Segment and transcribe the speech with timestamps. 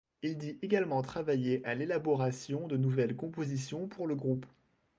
[0.23, 4.47] Il dit également travailler à l'élaboration de nouvelles compositions pour le groupe.